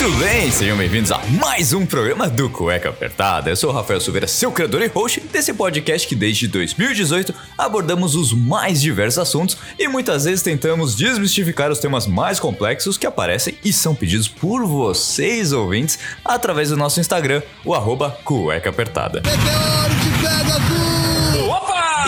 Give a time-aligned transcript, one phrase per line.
[0.00, 3.50] Muito bem, sejam bem-vindos a mais um programa do Cueca Apertada.
[3.50, 8.14] Eu sou o Rafael Silveira, seu criador e host desse podcast que desde 2018 abordamos
[8.14, 13.58] os mais diversos assuntos e muitas vezes tentamos desmistificar os temas mais complexos que aparecem
[13.64, 19.20] e são pedidos por vocês, ouvintes, através do nosso Instagram, o arroba Cueca Apertada.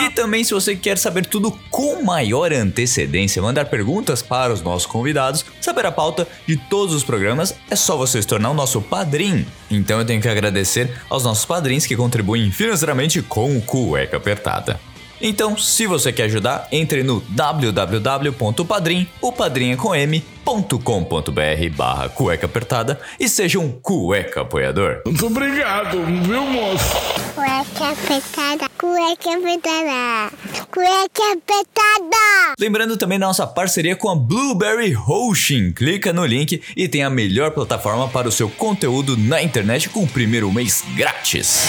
[0.01, 4.87] E também, se você quer saber tudo com maior antecedência, mandar perguntas para os nossos
[4.87, 8.81] convidados, saber a pauta de todos os programas, é só você se tornar o nosso
[8.81, 9.45] padrinho.
[9.69, 14.79] Então eu tenho que agradecer aos nossos padrinhos que contribuem financeiramente com o Cueca Apertada.
[15.21, 22.99] Então, se você quer ajudar, entre no www.padrim, o padrinha com m.com.br barra cueca apertada
[23.19, 25.01] e seja um cueca apoiador.
[25.05, 26.95] Muito obrigado, viu, moço?
[27.35, 30.31] Cueca apertada, cueca apertada,
[30.71, 32.55] cueca apertada.
[32.59, 35.71] Lembrando também da nossa parceria com a Blueberry Hosting.
[35.73, 40.03] Clica no link e tem a melhor plataforma para o seu conteúdo na internet com
[40.03, 41.61] o primeiro mês grátis.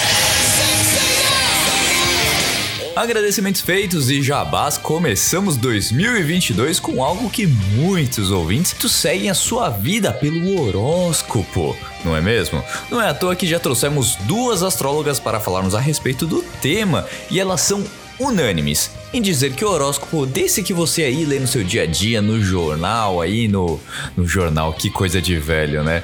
[2.95, 10.13] Agradecimentos feitos e jabás, começamos 2022 com algo que muitos ouvintes seguem a sua vida
[10.13, 12.63] pelo horóscopo, não é mesmo?
[12.91, 17.07] Não é à toa que já trouxemos duas astrólogas para falarmos a respeito do tema
[17.31, 17.83] e elas são
[18.21, 21.87] unânimes em dizer que o horóscopo desse que você aí lê no seu dia a
[21.87, 23.79] dia, no jornal, aí no,
[24.17, 26.03] no jornal, que coisa de velho, né?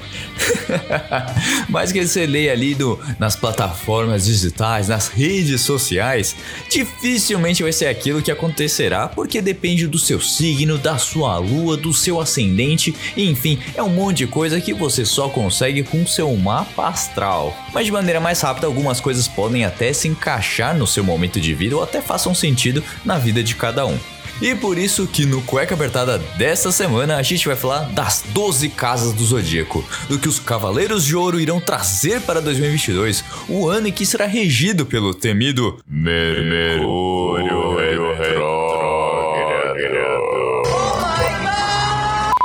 [1.68, 6.36] Mas que você lê ali no, nas plataformas digitais, nas redes sociais,
[6.70, 11.94] dificilmente vai ser aquilo que acontecerá, porque depende do seu signo, da sua lua, do
[11.94, 16.88] seu ascendente, enfim, é um monte de coisa que você só consegue com seu mapa
[16.88, 17.56] astral.
[17.72, 21.54] Mas de maneira mais rápida, algumas coisas podem até se encaixar no seu momento de
[21.54, 23.98] vida ou até façam sentido na vida de cada um.
[24.40, 28.68] E por isso que no Cueca Apertada desta semana a gente vai falar das 12
[28.68, 33.88] casas do Zodíaco, do que os Cavaleiros de Ouro irão trazer para 2022, o ano
[33.88, 37.57] em que será regido pelo temido Mercúrio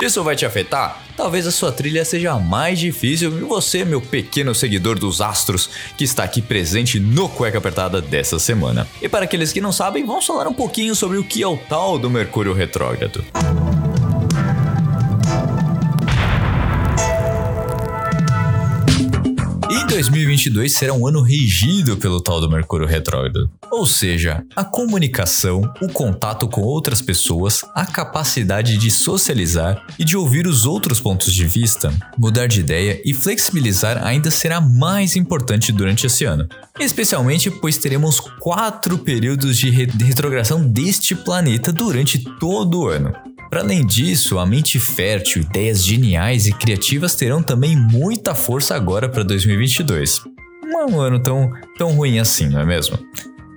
[0.04, 1.02] Isso vai te afetar?
[1.16, 6.04] Talvez a sua trilha seja mais difícil e você, meu pequeno seguidor dos astros, que
[6.04, 8.86] está aqui presente no Cueca Apertada dessa semana.
[9.02, 11.56] E para aqueles que não sabem, vamos falar um pouquinho sobre o que é o
[11.56, 13.24] tal do Mercúrio Retrógrado.
[13.34, 13.93] E
[19.94, 23.48] 2022 será um ano regido pelo tal do Mercúrio Retrógrado.
[23.70, 30.18] Ou seja, a comunicação, o contato com outras pessoas, a capacidade de socializar e de
[30.18, 35.72] ouvir os outros pontos de vista, mudar de ideia e flexibilizar ainda será mais importante
[35.72, 36.48] durante esse ano.
[36.80, 43.14] Especialmente pois teremos quatro períodos de re retrogradação deste planeta durante todo o ano.
[43.54, 49.08] Para além disso, a mente fértil, ideias geniais e criativas terão também muita força agora
[49.08, 50.24] para 2022.
[50.64, 52.98] Não é um ano tão, tão ruim assim, não é mesmo?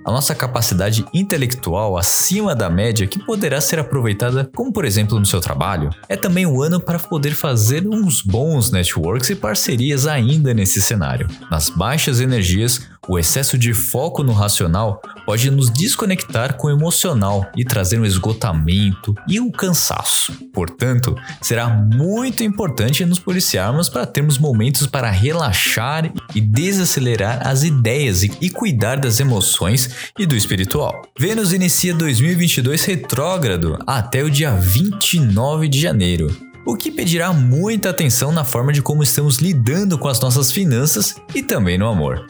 [0.05, 5.25] A nossa capacidade intelectual acima da média que poderá ser aproveitada, como por exemplo no
[5.25, 10.53] seu trabalho, é também um ano para poder fazer uns bons networks e parcerias ainda
[10.53, 11.27] nesse cenário.
[11.49, 17.49] Nas baixas energias, o excesso de foco no racional pode nos desconectar com o emocional
[17.55, 20.33] e trazer um esgotamento e um cansaço.
[20.53, 28.23] Portanto, será muito importante nos policiarmos para termos momentos para relaxar e desacelerar as ideias
[28.23, 31.01] e cuidar das emoções e do espiritual.
[31.17, 38.33] Vênus inicia 2022 retrógrado até o dia 29 de janeiro o que pedirá muita atenção
[38.33, 42.27] na forma de como estamos lidando com as nossas finanças e também no amor.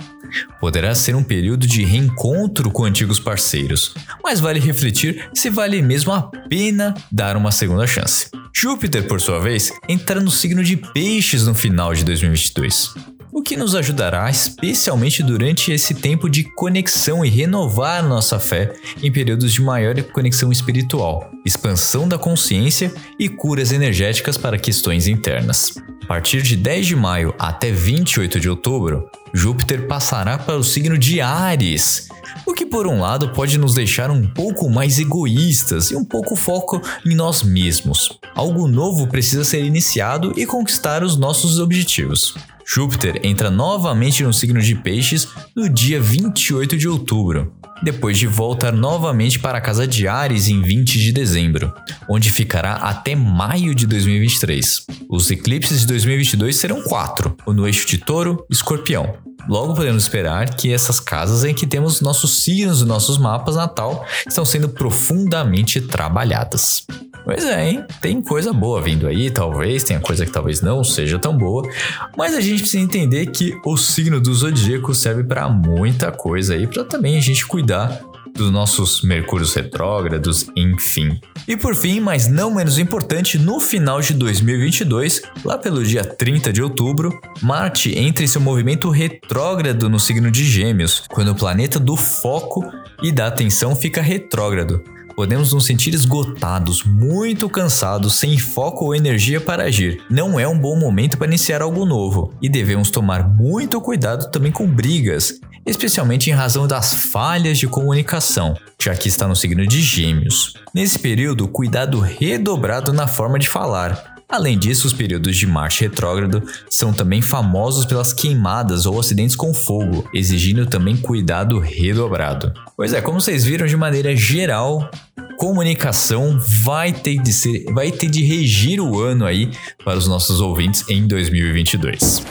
[0.60, 6.12] Poderá ser um período de reencontro com antigos parceiros, mas vale refletir se vale mesmo
[6.12, 8.30] a pena dar uma segunda chance.
[8.54, 13.17] Júpiter, por sua vez, entra no signo de Peixes no final de 2022 o
[13.48, 19.54] que nos ajudará especialmente durante esse tempo de conexão e renovar nossa fé em períodos
[19.54, 25.76] de maior conexão espiritual, expansão da consciência e curas energéticas para questões internas.
[26.04, 30.98] A partir de 10 de maio até 28 de outubro, Júpiter passará para o signo
[30.98, 32.10] de Ares,
[32.46, 36.36] o que por um lado pode nos deixar um pouco mais egoístas e um pouco
[36.36, 38.10] foco em nós mesmos.
[38.36, 42.36] Algo novo precisa ser iniciado e conquistar os nossos objetivos.
[42.70, 47.54] Júpiter entra novamente no signo de Peixes no dia 28 de outubro.
[47.82, 51.72] depois de voltar novamente para a casa de Ares em 20 de dezembro,
[52.10, 54.86] onde ficará até maio de 2023.
[55.08, 59.18] Os eclipses de 2022 serão quatro, o no eixo de Touro e Escorpião.
[59.48, 64.06] Logo podemos esperar que essas casas em que temos nossos signos e nossos mapas natal
[64.28, 66.84] estão sendo profundamente trabalhadas.
[67.28, 67.86] Pois é, hein?
[68.00, 71.70] Tem coisa boa vindo aí, talvez, tenha coisa que talvez não seja tão boa,
[72.16, 76.66] mas a gente precisa entender que o signo do zodíaco serve para muita coisa aí,
[76.66, 78.02] para também a gente cuidar
[78.34, 81.20] dos nossos Mercúrios retrógrados, enfim.
[81.46, 86.54] E por fim, mas não menos importante, no final de 2022, lá pelo dia 30
[86.54, 91.78] de outubro, Marte entra em seu movimento retrógrado no signo de Gêmeos, quando o planeta
[91.78, 92.64] do foco
[93.04, 94.82] e da atenção fica retrógrado
[95.18, 100.00] podemos nos sentir esgotados, muito cansados, sem foco ou energia para agir.
[100.12, 104.52] Não é um bom momento para iniciar algo novo e devemos tomar muito cuidado também
[104.52, 109.82] com brigas, especialmente em razão das falhas de comunicação, já que está no signo de
[109.82, 110.54] Gêmeos.
[110.72, 114.18] Nesse período, cuidado redobrado na forma de falar.
[114.30, 119.54] Além disso, os períodos de Marte retrógrado são também famosos pelas queimadas ou acidentes com
[119.54, 122.54] fogo, exigindo também cuidado redobrado.
[122.76, 124.92] Pois é, como vocês viram de maneira geral,
[125.38, 129.52] comunicação vai ter de ser, vai ter de regir o ano aí
[129.84, 132.24] para os nossos ouvintes em 2022.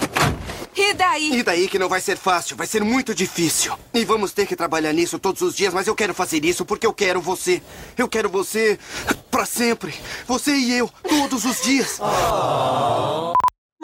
[0.76, 1.38] E daí?
[1.38, 3.72] E daí que não vai ser fácil, vai ser muito difícil.
[3.94, 6.86] E vamos ter que trabalhar nisso todos os dias, mas eu quero fazer isso porque
[6.86, 7.62] eu quero você.
[7.96, 8.78] Eu quero você
[9.30, 9.94] para sempre.
[10.26, 11.98] Você e eu, todos os dias.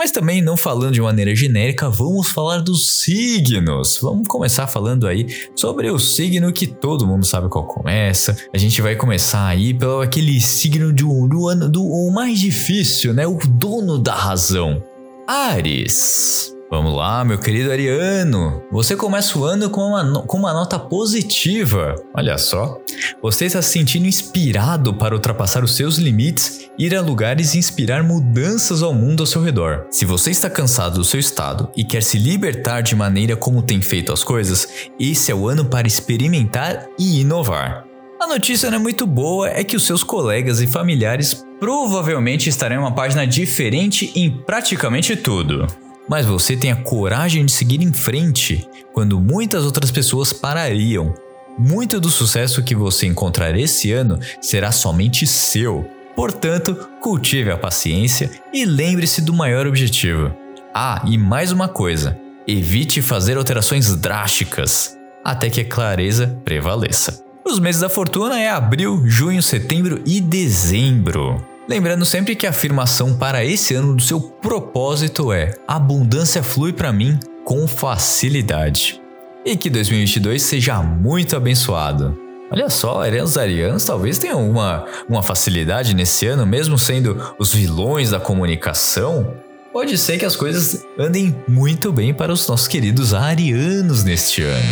[0.02, 4.00] Mas também não falando de maneira genérica, vamos falar dos signos.
[4.02, 8.36] Vamos começar falando aí sobre o signo que todo mundo sabe qual começa.
[8.52, 13.28] A gente vai começar aí pelo aquele signo do, do do o mais difícil, né?
[13.28, 14.82] O dono da razão.
[15.24, 16.51] Ares.
[16.72, 18.62] Vamos lá, meu querido Ariano.
[18.72, 21.94] Você começa o ano com uma, com uma nota positiva.
[22.14, 22.80] Olha só.
[23.20, 28.02] Você está se sentindo inspirado para ultrapassar os seus limites, ir a lugares e inspirar
[28.02, 29.84] mudanças ao mundo ao seu redor.
[29.90, 33.82] Se você está cansado do seu estado e quer se libertar de maneira como tem
[33.82, 34.66] feito as coisas,
[34.98, 37.84] esse é o ano para experimentar e inovar.
[38.18, 42.76] A notícia não é muito boa é que os seus colegas e familiares provavelmente estarão
[42.76, 45.66] em uma página diferente em praticamente tudo
[46.08, 51.14] mas você tem a coragem de seguir em frente quando muitas outras pessoas parariam.
[51.58, 55.88] Muito do sucesso que você encontrar esse ano será somente seu.
[56.16, 60.34] Portanto, cultive a paciência e lembre-se do maior objetivo.
[60.74, 67.24] Ah, e mais uma coisa: evite fazer alterações drásticas até que a clareza prevaleça.
[67.44, 71.51] Os meses da fortuna é abril, junho, setembro e dezembro.
[71.68, 76.92] Lembrando sempre que a afirmação para esse ano do seu propósito é: abundância flui para
[76.92, 79.00] mim com facilidade.
[79.44, 82.18] E que 2022 seja muito abençoado.
[82.50, 88.10] Olha só, arianos arianos talvez tenham uma, uma facilidade nesse ano, mesmo sendo os vilões
[88.10, 89.34] da comunicação.
[89.72, 94.68] Pode ser que as coisas andem muito bem para os nossos queridos arianos neste ano.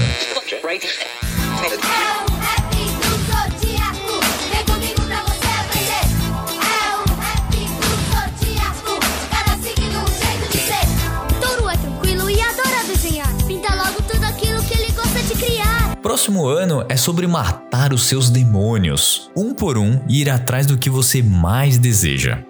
[16.10, 20.76] Próximo ano é sobre matar os seus demônios, um por um, e ir atrás do
[20.76, 22.42] que você mais deseja.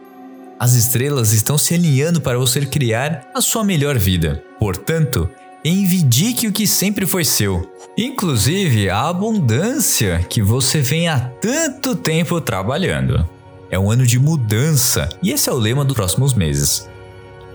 [0.58, 4.42] As estrelas estão se alinhando para você criar a sua melhor vida.
[4.58, 5.28] Portanto,
[5.62, 12.40] envidique o que sempre foi seu, inclusive a abundância que você vem há tanto tempo
[12.40, 13.28] trabalhando.
[13.70, 16.88] É um ano de mudança e esse é o lema dos próximos meses.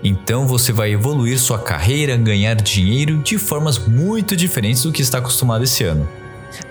[0.02, 5.18] Então você vai evoluir sua carreira, ganhar dinheiro de formas muito diferentes do que está
[5.18, 6.08] acostumado esse ano.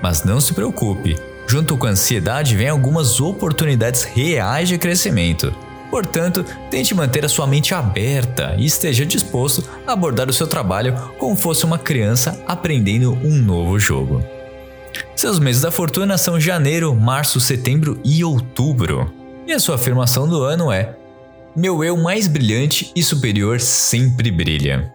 [0.02, 1.18] Mas não se preocupe,
[1.48, 5.54] junto com a ansiedade vem algumas oportunidades reais de crescimento.
[5.90, 10.96] Portanto, tente manter a sua mente aberta e esteja disposto a abordar o seu trabalho
[11.18, 14.24] como fosse uma criança aprendendo um novo jogo.
[15.16, 19.12] Seus meses da fortuna são janeiro, março, setembro e outubro.
[19.48, 20.96] E a sua afirmação do ano é:
[21.56, 24.94] meu eu mais brilhante e superior sempre brilha.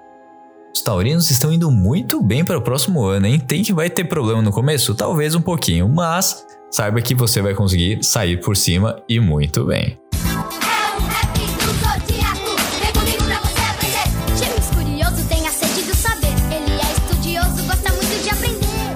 [0.75, 3.41] Os taurinos estão indo muito bem para o próximo ano, hein?
[3.41, 4.95] Tem que vai ter problema no começo?
[4.95, 9.99] Talvez um pouquinho, mas saiba que você vai conseguir sair por cima e muito bem.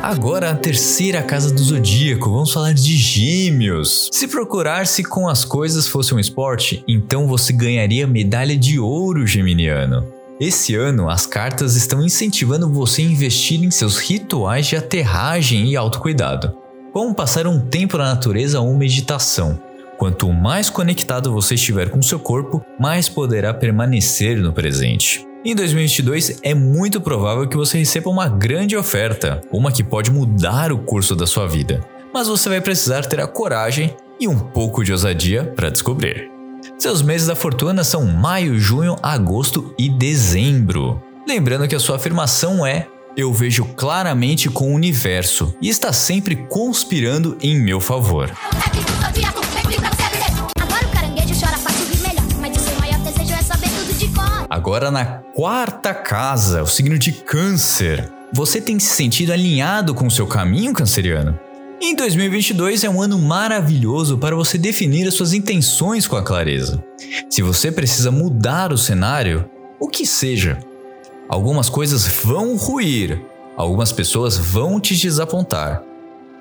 [0.04, 4.10] Agora a terceira casa do zodíaco, vamos falar de gêmeos.
[4.12, 10.06] Se procurar-se com as coisas fosse um esporte, então você ganharia medalha de ouro geminiano.
[10.38, 15.74] Esse ano, as cartas estão incentivando você a investir em seus rituais de aterragem e
[15.74, 16.54] autocuidado.
[16.92, 19.58] Como passar um tempo na natureza ou meditação.
[19.96, 25.26] Quanto mais conectado você estiver com seu corpo, mais poderá permanecer no presente.
[25.46, 30.72] Em 2022, é muito provável que você receba uma grande oferta, uma que pode mudar
[30.72, 31.84] o curso da sua vida.
[32.14, 36.30] Mas você vai precisar ter a coragem e um pouco de ousadia para descobrir.
[36.78, 41.02] Seus meses da fortuna são maio, junho, agosto e dezembro.
[41.28, 46.36] Lembrando que a sua afirmação é: Eu vejo claramente com o universo e está sempre
[46.48, 48.30] conspirando em meu favor.
[54.64, 58.10] Agora na quarta casa, o signo de Câncer.
[58.32, 61.38] Você tem se sentido alinhado com o seu caminho, canceriano?
[61.78, 66.82] Em 2022 é um ano maravilhoso para você definir as suas intenções com a clareza.
[67.28, 69.44] Se você precisa mudar o cenário,
[69.78, 70.58] o que seja.
[71.28, 73.20] Algumas coisas vão ruir,
[73.58, 75.82] algumas pessoas vão te desapontar.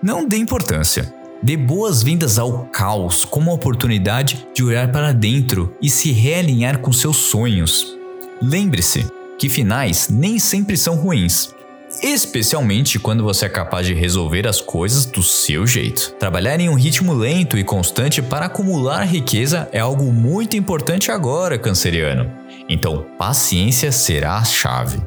[0.02, 1.14] Não dê importância.
[1.42, 6.94] Dê boas-vindas ao caos como uma oportunidade de olhar para dentro e se realinhar com
[6.94, 8.02] seus sonhos.
[8.44, 9.08] Lembre-se
[9.40, 11.54] que finais nem sempre são ruins
[12.02, 16.16] especialmente quando você é capaz de resolver as coisas do seu jeito.
[16.20, 21.58] Trabalhar em um ritmo lento e constante para acumular riqueza é algo muito importante agora,
[21.58, 22.32] canceriano.
[22.68, 25.02] Então, paciência será a chave.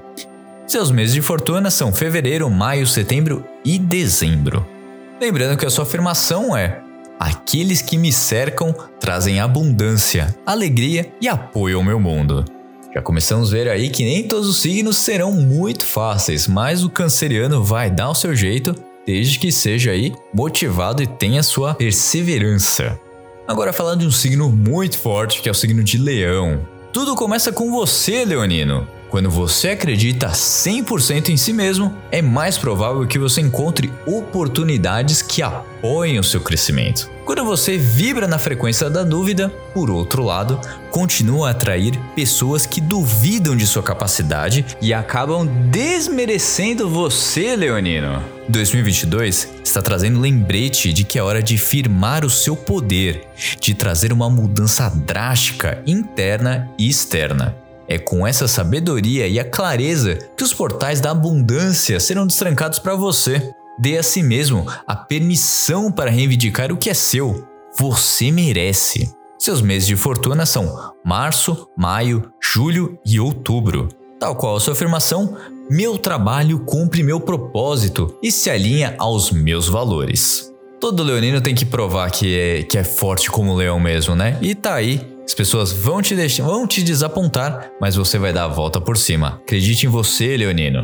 [0.67, 4.67] Seus meses de fortuna são fevereiro, maio, setembro e dezembro.
[5.21, 6.81] Lembrando que a sua afirmação é:
[7.19, 12.45] Aqueles que me cercam trazem abundância, alegria e apoio ao meu mundo.
[12.97, 16.89] Já começamos a ver aí que nem todos os signos serão muito fáceis, mas o
[16.89, 18.75] canceriano vai dar o seu jeito,
[19.07, 22.99] desde que seja aí motivado e tenha sua perseverança.
[23.47, 26.67] Agora falando de um signo muito forte, que é o signo de Leão.
[26.91, 28.89] Tudo começa com você, leonino.
[29.11, 35.43] Quando você acredita 100% em si mesmo, é mais provável que você encontre oportunidades que
[35.43, 37.11] apoiem o seu crescimento.
[37.27, 40.61] Quando você vibra na frequência da dúvida, por outro lado,
[40.97, 48.25] continua a atrair pessoas que duvidam de sua capacidade e acabam desmerecendo você, Leonino.
[48.49, 53.29] 2022 está trazendo lembrete de que é hora de firmar o seu poder,
[53.61, 57.55] de trazer uma mudança drástica interna e externa.
[57.87, 62.95] É com essa sabedoria e a clareza que os portais da abundância serão destrancados para
[62.95, 63.53] você.
[63.79, 67.47] Dê a si mesmo a permissão para reivindicar o que é seu.
[67.79, 69.15] Você merece.
[69.47, 73.89] Seus meses de fortuna são março, maio, julho e outubro.
[74.19, 75.37] Tal qual a sua afirmação,
[75.71, 80.53] meu trabalho cumpre meu propósito e se alinha aos meus valores.
[80.81, 84.37] Todo leonino tem que provar que é, que é forte como leão mesmo, né?
[84.43, 88.47] E tá aí as pessoas vão te deixar, vão te desapontar, mas você vai dar
[88.47, 89.41] a volta por cima.
[89.45, 90.83] Acredite em você, Leonino.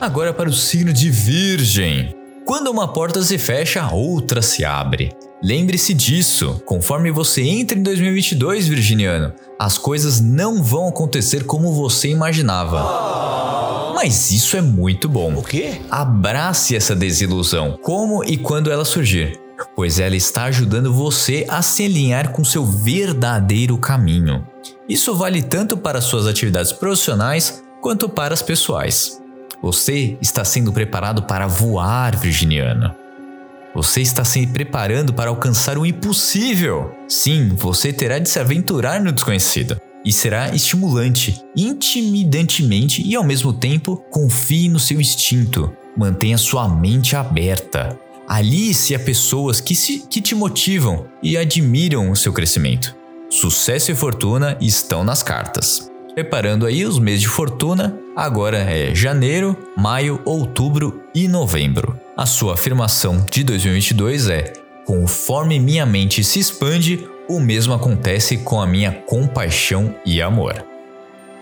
[0.00, 2.25] Agora para o signo de Virgem.
[2.46, 5.12] Quando uma porta se fecha, outra se abre.
[5.42, 6.62] Lembre-se disso.
[6.64, 13.92] Conforme você entra em 2022, virginiano, as coisas não vão acontecer como você imaginava.
[13.94, 15.34] Mas isso é muito bom.
[15.34, 15.80] O quê?
[15.90, 21.84] Abrace essa desilusão, como e quando ela surgir pois ela está ajudando você a se
[21.84, 24.46] alinhar com seu verdadeiro caminho.
[24.88, 29.20] Isso vale tanto para suas atividades profissionais quanto para as pessoais.
[29.66, 32.94] Você está sendo preparado para voar, Virginiano.
[33.74, 36.94] Você está se preparando para alcançar o impossível.
[37.08, 39.76] Sim, você terá de se aventurar no desconhecido.
[40.04, 45.76] E será estimulante, intimidantemente e ao mesmo tempo confie no seu instinto.
[45.96, 47.98] Mantenha sua mente aberta.
[48.28, 52.94] Alice a pessoas que, se, que te motivam e admiram o seu crescimento.
[53.28, 55.90] Sucesso e fortuna estão nas cartas.
[56.16, 62.00] Preparando aí os meses de fortuna, agora é janeiro, maio, outubro e novembro.
[62.16, 64.54] A sua afirmação de 2022 é:
[64.86, 70.64] conforme minha mente se expande, o mesmo acontece com a minha compaixão e amor.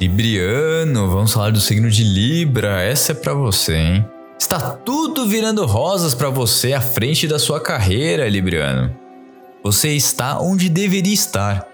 [0.00, 2.82] Libriano, vamos falar do signo de Libra.
[2.82, 4.04] Essa é para você, hein?
[4.36, 8.92] Está tudo virando rosas para você à frente da sua carreira, Libriano.
[9.62, 11.73] Você está onde deveria estar.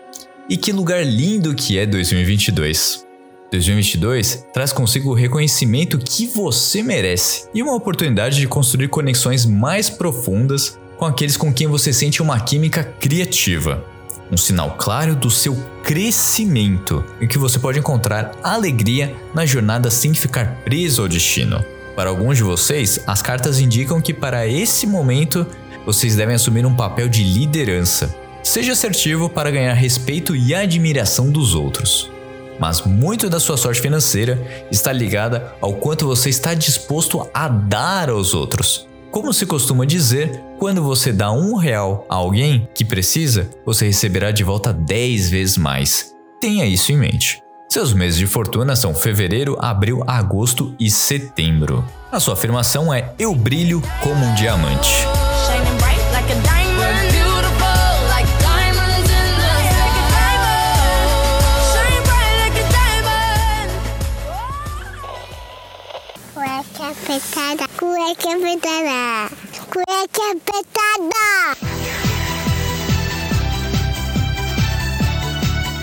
[0.51, 3.07] E que lugar lindo que é 2022.
[3.53, 9.89] 2022 traz consigo o reconhecimento que você merece e uma oportunidade de construir conexões mais
[9.89, 13.85] profundas com aqueles com quem você sente uma química criativa.
[14.29, 15.55] Um sinal claro do seu
[15.85, 21.65] crescimento e que você pode encontrar alegria na jornada sem ficar preso ao destino.
[21.95, 25.47] Para alguns de vocês, as cartas indicam que para esse momento
[25.87, 28.20] vocês devem assumir um papel de liderança.
[28.43, 32.11] Seja assertivo para ganhar respeito e admiração dos outros.
[32.59, 38.11] mas muito da sua sorte financeira está ligada ao quanto você está disposto a dar
[38.11, 38.87] aos outros.
[39.11, 44.31] Como se costuma dizer, quando você dá um real a alguém que precisa, você receberá
[44.31, 46.15] de volta 10 vezes mais.
[46.39, 47.43] Tenha isso em mente.
[47.67, 51.83] Seus meses de fortuna são fevereiro, abril, agosto e setembro.
[52.13, 55.07] A sua afirmação é: Eu brilho como um diamante.
[66.81, 67.69] Cueca apertada.
[67.79, 69.31] Cueca apertada.
[69.69, 71.55] Cueca apertada.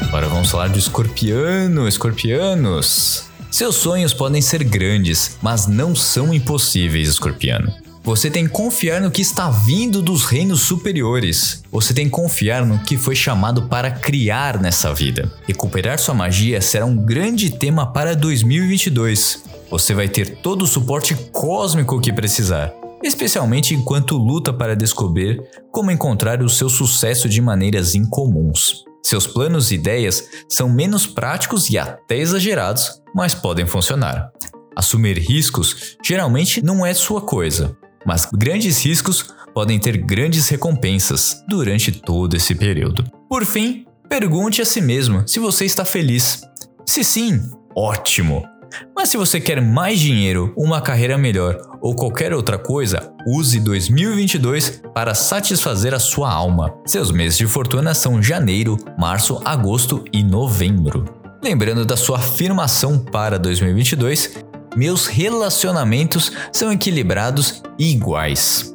[0.02, 3.26] Agora vamos falar do escorpiano, escorpianos.
[3.52, 7.72] Seus sonhos podem ser grandes, mas não são impossíveis, escorpiano.
[8.04, 11.62] Você tem que confiar no que está vindo dos reinos superiores.
[11.72, 15.32] Você tem que confiar no que foi chamado para criar nessa vida.
[15.46, 19.44] Recuperar sua magia será um grande tema para 2022.
[19.70, 25.92] Você vai ter todo o suporte cósmico que precisar, especialmente enquanto luta para descobrir como
[25.92, 28.86] encontrar o seu sucesso de maneiras incomuns.
[29.04, 34.32] Seus planos e ideias são menos práticos e até exagerados, mas podem funcionar.
[34.76, 41.92] Assumir riscos geralmente não é sua coisa, mas grandes riscos podem ter grandes recompensas durante
[41.92, 43.04] todo esse período.
[43.30, 46.42] Por fim, pergunte a si mesmo se você está feliz.
[46.86, 47.42] Se sim,
[47.76, 48.57] ótimo!
[48.96, 54.82] Mas se você quer mais dinheiro, uma carreira melhor ou qualquer outra coisa, use 2022
[54.94, 56.74] para satisfazer a sua alma.
[56.86, 61.06] Seus meses de fortuna são janeiro, março, agosto e novembro.
[61.44, 64.44] Lembrando da sua afirmação para 2022,
[64.76, 68.72] meus relacionamentos são equilibrados e iguais.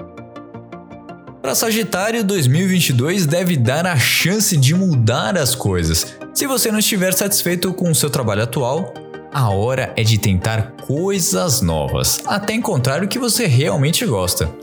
[1.43, 6.15] Para Sagitário, 2022 deve dar a chance de mudar as coisas.
[6.33, 8.95] Se você não estiver satisfeito com o seu trabalho atual,
[9.33, 14.55] a hora é de tentar coisas novas, até encontrar o que você realmente gosta,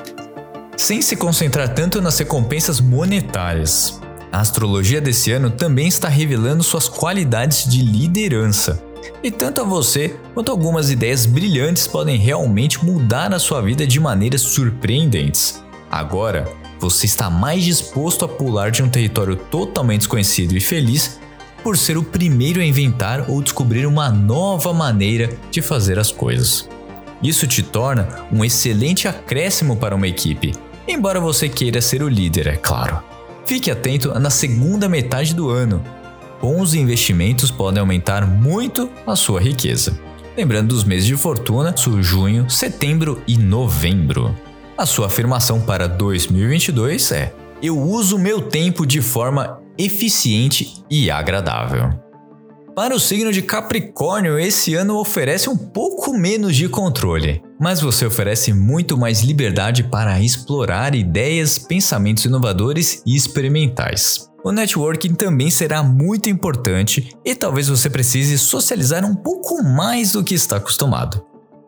[0.77, 3.99] sem se concentrar tanto nas recompensas monetárias.
[4.31, 8.83] A astrologia desse ano também está revelando suas qualidades de liderança.
[9.23, 13.99] E tanto a você quanto algumas ideias brilhantes podem realmente mudar a sua vida de
[13.99, 15.63] maneiras surpreendentes.
[15.89, 16.47] Agora,
[16.79, 21.19] você está mais disposto a pular de um território totalmente desconhecido e feliz
[21.63, 26.69] por ser o primeiro a inventar ou descobrir uma nova maneira de fazer as coisas.
[27.21, 30.53] Isso te torna um excelente acréscimo para uma equipe,
[30.87, 33.01] embora você queira ser o líder, é claro.
[33.45, 35.83] Fique atento na segunda metade do ano.
[36.41, 39.99] Bons investimentos podem aumentar muito a sua riqueza.
[40.37, 44.33] Lembrando dos meses de fortuna, junho, setembro e novembro.
[44.77, 51.89] A sua afirmação para 2022 é: Eu uso meu tempo de forma eficiente e agradável.
[52.75, 58.05] Para o signo de Capricórnio, esse ano oferece um pouco menos de controle, mas você
[58.05, 64.29] oferece muito mais liberdade para explorar ideias, pensamentos inovadores e experimentais.
[64.43, 70.23] O networking também será muito importante e talvez você precise socializar um pouco mais do
[70.23, 71.21] que está acostumado.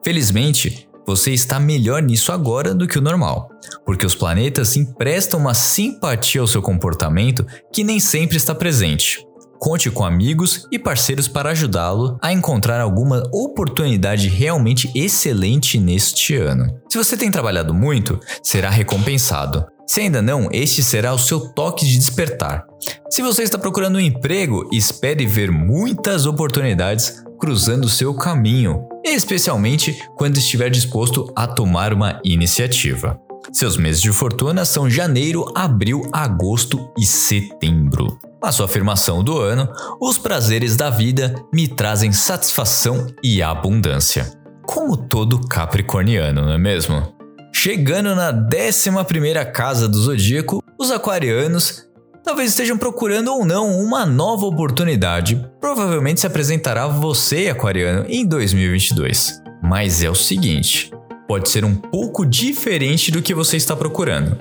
[0.04, 3.50] Felizmente, você está melhor nisso agora do que o normal,
[3.86, 9.19] porque os planetas emprestam uma simpatia ao seu comportamento que nem sempre está presente.
[9.60, 16.80] Conte com amigos e parceiros para ajudá-lo a encontrar alguma oportunidade realmente excelente neste ano.
[16.89, 19.65] Se você tem trabalhado muito, será recompensado.
[19.86, 22.63] Se ainda não, este será o seu toque de despertar.
[23.10, 30.38] Se você está procurando um emprego, espere ver muitas oportunidades cruzando seu caminho, especialmente quando
[30.38, 33.19] estiver disposto a tomar uma iniciativa.
[33.51, 38.19] Seus meses de fortuna são janeiro, abril, agosto e setembro.
[38.39, 39.67] A sua afirmação do ano:
[39.99, 44.32] os prazeres da vida me trazem satisfação e abundância.
[44.63, 47.12] Como todo capricorniano, não é mesmo?
[47.51, 51.90] Chegando na 11 casa do zodíaco, os aquarianos
[52.23, 55.43] talvez estejam procurando ou não uma nova oportunidade.
[55.60, 59.41] Provavelmente se apresentará você, aquariano, em 2022.
[59.62, 60.91] Mas é o seguinte,
[61.27, 64.38] pode ser um pouco diferente do que você está procurando.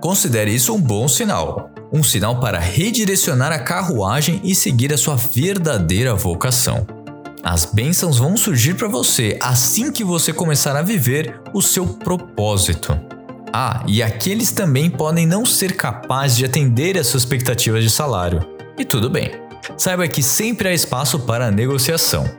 [0.00, 5.16] Considere isso um bom sinal, um sinal para redirecionar a carruagem e seguir a sua
[5.16, 6.86] verdadeira vocação.
[7.42, 12.98] As bênçãos vão surgir para você assim que você começar a viver o seu propósito.
[13.52, 18.46] Ah, e aqueles também podem não ser capazes de atender às suas expectativas de salário.
[18.78, 19.30] E tudo bem.
[19.76, 22.30] Saiba que sempre há espaço para negociação.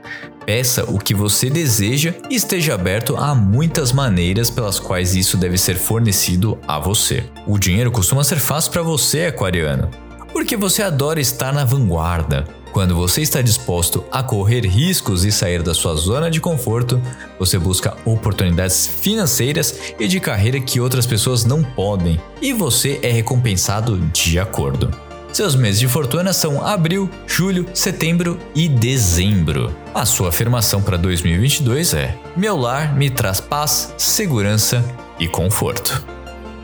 [0.46, 5.58] Peça o que você deseja e esteja aberto a muitas maneiras pelas quais isso deve
[5.58, 7.24] ser fornecido a você.
[7.46, 9.90] O dinheiro costuma ser fácil para você, aquariano,
[10.34, 12.46] porque você adora estar na vanguarda.
[12.82, 17.00] Quando você está disposto a correr riscos e sair da sua zona de conforto,
[17.38, 23.12] você busca oportunidades financeiras e de carreira que outras pessoas não podem, e você é
[23.12, 24.90] recompensado de acordo.
[25.32, 29.72] Seus meses de fortuna são abril, julho, setembro e dezembro.
[29.94, 34.84] A sua afirmação para 2022 é: Meu lar me traz paz, segurança
[35.20, 36.04] e conforto.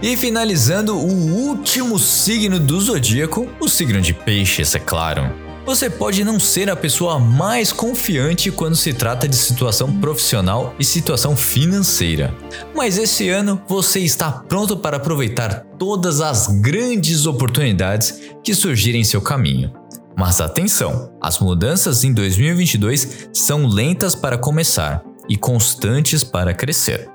[0.01, 5.46] E finalizando o último signo do zodíaco, o signo de Peixes, é claro.
[5.67, 10.85] Você pode não ser a pessoa mais confiante quando se trata de situação profissional e
[10.85, 12.33] situação financeira,
[12.73, 19.03] mas esse ano você está pronto para aproveitar todas as grandes oportunidades que surgirem em
[19.03, 19.73] seu caminho.
[20.15, 27.09] Mas atenção, as mudanças em 2022 são lentas para começar e constantes para crescer.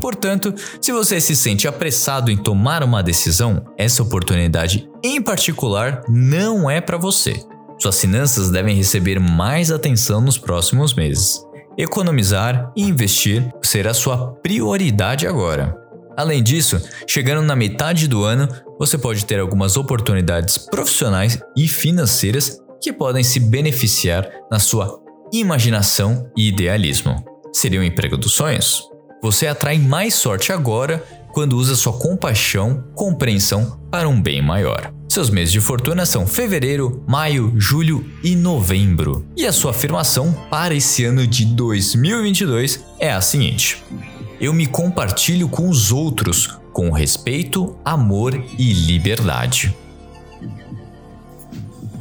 [0.00, 6.70] Portanto, se você se sente apressado em tomar uma decisão, essa oportunidade em particular não
[6.70, 7.44] é para você.
[7.78, 11.40] Suas finanças devem receber mais atenção nos próximos meses.
[11.76, 15.76] Economizar e investir será sua prioridade agora.
[16.16, 22.58] Além disso, chegando na metade do ano, você pode ter algumas oportunidades profissionais e financeiras
[22.80, 24.98] que podem se beneficiar na sua
[25.30, 27.22] imaginação e idealismo.
[27.52, 28.82] Seria o emprego dos sonhos?
[29.22, 34.95] Você atrai mais sorte agora quando usa sua compaixão, compreensão para um bem maior.
[35.08, 39.26] Seus meses de fortuna são fevereiro, maio, julho e novembro.
[39.36, 43.82] E a sua afirmação para esse ano de 2022 é a seguinte:
[44.40, 49.74] Eu me compartilho com os outros com respeito, amor e liberdade.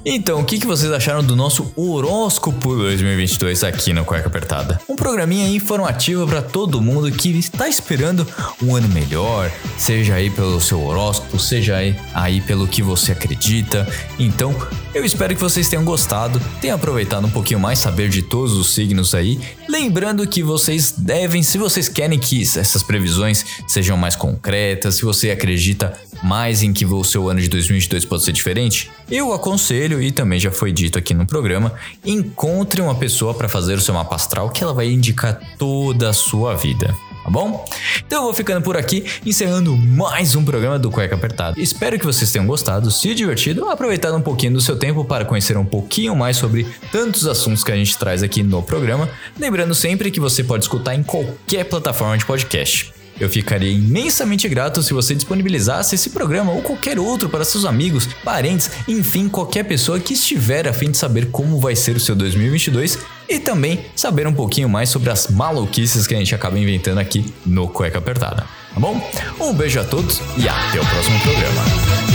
[0.07, 4.79] Então, o que, que vocês acharam do nosso horóscopo 2022 aqui no Cueca Apertada?
[4.87, 8.27] Um programinha informativo para todo mundo que está esperando
[8.61, 13.87] um ano melhor, seja aí pelo seu horóscopo, seja aí, aí pelo que você acredita.
[14.19, 14.55] Então,
[14.95, 18.73] eu espero que vocês tenham gostado, tenham aproveitado um pouquinho mais saber de todos os
[18.73, 19.37] signos aí.
[19.67, 25.31] Lembrando que vocês devem, se vocês querem que essas previsões sejam mais concretas, se você
[25.31, 30.13] acredita mais em que o seu ano de 2022 pode ser diferente, eu aconselho, e
[30.13, 31.73] também já foi dito aqui no programa,
[32.05, 36.13] encontre uma pessoa para fazer o seu mapa astral que ela vai indicar toda a
[36.13, 37.65] sua vida tá bom?
[38.05, 41.59] Então eu vou ficando por aqui, encerrando mais um programa do Cueca Apertado.
[41.59, 45.57] Espero que vocês tenham gostado, se divertido, aproveitado um pouquinho do seu tempo para conhecer
[45.57, 49.09] um pouquinho mais sobre tantos assuntos que a gente traz aqui no programa.
[49.39, 52.93] Lembrando sempre que você pode escutar em qualquer plataforma de podcast.
[53.19, 58.07] Eu ficaria imensamente grato se você disponibilizasse esse programa ou qualquer outro para seus amigos,
[58.23, 62.15] parentes, enfim, qualquer pessoa que estiver a fim de saber como vai ser o seu
[62.15, 62.99] 2022
[63.29, 67.33] e também saber um pouquinho mais sobre as maluquices que a gente acaba inventando aqui
[67.45, 68.43] no Cueca Apertada.
[68.73, 69.01] Tá bom?
[69.39, 72.14] Um beijo a todos e até o próximo programa.